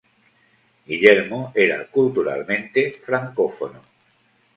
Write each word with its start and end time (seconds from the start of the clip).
Guillermo 0.83 1.51
era 1.53 1.85
culturalmente 1.85 2.91
francófono. 2.93 3.79